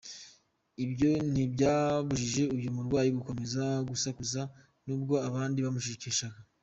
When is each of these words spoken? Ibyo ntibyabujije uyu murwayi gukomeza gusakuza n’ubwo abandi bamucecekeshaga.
Ibyo 0.85 1.11
ntibyabujije 1.31 2.43
uyu 2.55 2.69
murwayi 2.75 3.09
gukomeza 3.17 3.63
gusakuza 3.89 4.41
n’ubwo 4.85 5.15
abandi 5.27 5.57
bamucecekeshaga. 5.65 6.39